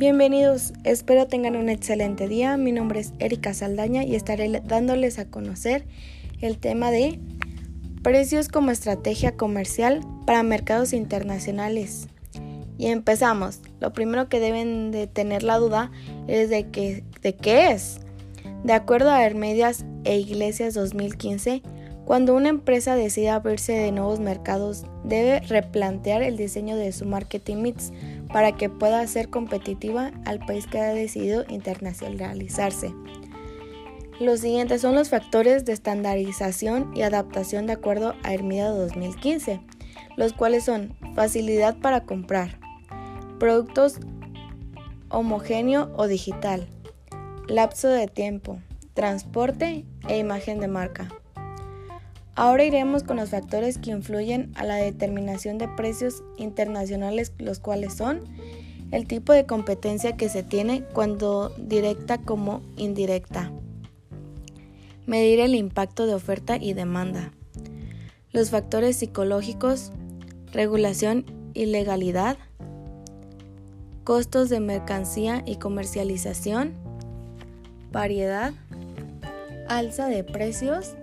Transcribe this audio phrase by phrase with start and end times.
[0.00, 2.56] Bienvenidos, espero tengan un excelente día.
[2.56, 5.84] Mi nombre es Erika Saldaña y estaré dándoles a conocer
[6.40, 7.20] el tema de
[8.02, 12.08] precios como estrategia comercial para mercados internacionales.
[12.78, 13.60] Y empezamos.
[13.78, 15.90] Lo primero que deben de tener la duda
[16.28, 18.00] es de, que, de qué es.
[18.64, 21.60] De acuerdo a Hermedias e Iglesias 2015,
[22.04, 27.58] cuando una empresa decide abrirse de nuevos mercados, debe replantear el diseño de su marketing
[27.58, 27.92] mix
[28.32, 32.92] para que pueda ser competitiva al país que ha decidido internacionalizarse.
[34.20, 39.60] Los siguientes son los factores de estandarización y adaptación de acuerdo a Hermida 2015,
[40.16, 42.58] los cuales son facilidad para comprar,
[43.38, 43.98] productos
[45.08, 46.68] homogéneo o digital,
[47.48, 48.58] lapso de tiempo,
[48.94, 51.08] transporte e imagen de marca.
[52.36, 57.94] Ahora iremos con los factores que influyen a la determinación de precios internacionales, los cuales
[57.94, 58.24] son
[58.92, 63.52] el tipo de competencia que se tiene cuando directa como indirecta,
[65.06, 67.32] medir el impacto de oferta y demanda,
[68.32, 69.92] los factores psicológicos,
[70.52, 72.36] regulación y legalidad,
[74.04, 76.74] costos de mercancía y comercialización,
[77.92, 78.52] variedad,
[79.68, 80.94] alza de precios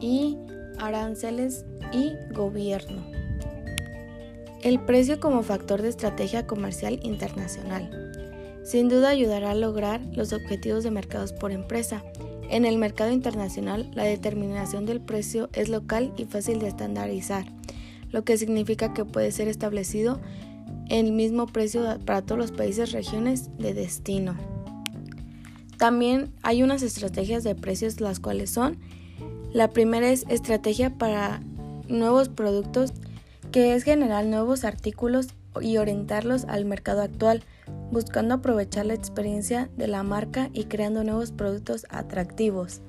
[0.00, 0.36] y
[0.78, 3.04] aranceles y gobierno.
[4.62, 7.90] El precio como factor de estrategia comercial internacional.
[8.64, 12.02] Sin duda ayudará a lograr los objetivos de mercados por empresa.
[12.48, 17.44] En el mercado internacional, la determinación del precio es local y fácil de estandarizar,
[18.10, 20.20] lo que significa que puede ser establecido
[20.88, 24.36] el mismo precio para todos los países regiones de destino.
[25.76, 28.78] También hay unas estrategias de precios las cuales son
[29.54, 31.40] la primera es estrategia para
[31.88, 32.92] nuevos productos,
[33.52, 35.28] que es generar nuevos artículos
[35.60, 37.44] y orientarlos al mercado actual,
[37.92, 42.80] buscando aprovechar la experiencia de la marca y creando nuevos productos atractivos.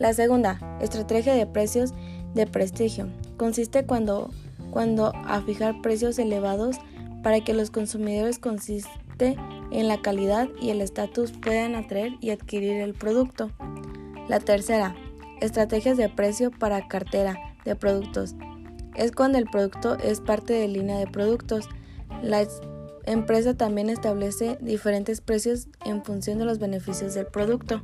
[0.00, 1.92] La segunda, estrategia de precios
[2.34, 3.06] de prestigio,
[3.36, 4.30] consiste cuando,
[4.72, 6.76] cuando a fijar precios elevados
[7.22, 9.36] para que los consumidores consiste
[9.70, 13.52] en la calidad y el estatus puedan atraer y adquirir el producto.
[14.28, 14.96] La tercera,
[15.40, 18.34] Estrategias de precio para cartera de productos.
[18.94, 21.68] Es cuando el producto es parte de línea de productos.
[22.22, 22.46] La
[23.06, 27.82] empresa también establece diferentes precios en función de los beneficios del producto.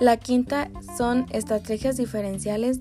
[0.00, 2.80] La quinta son estrategias diferenciales.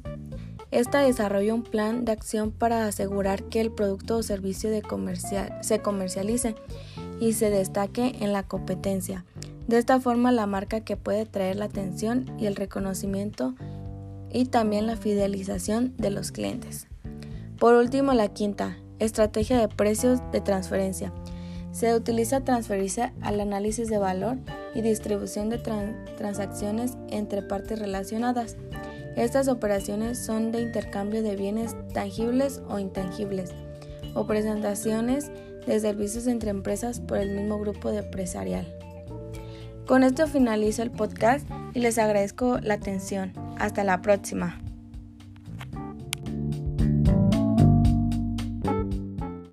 [0.71, 5.57] Esta desarrolla un plan de acción para asegurar que el producto o servicio de comercial,
[5.61, 6.55] se comercialice
[7.19, 9.25] y se destaque en la competencia.
[9.67, 13.55] De esta forma, la marca que puede traer la atención y el reconocimiento
[14.33, 16.87] y también la fidelización de los clientes.
[17.59, 21.13] Por último, la quinta, estrategia de precios de transferencia.
[21.71, 24.37] Se utiliza transferirse al análisis de valor
[24.75, 25.57] y distribución de
[26.17, 28.57] transacciones entre partes relacionadas.
[29.15, 33.51] Estas operaciones son de intercambio de bienes tangibles o intangibles,
[34.15, 35.31] o presentaciones
[35.65, 38.80] de servicios entre empresas por el mismo grupo de empresarial.
[39.87, 43.33] Con esto finalizo el podcast y les agradezco la atención.
[43.57, 44.59] Hasta la próxima.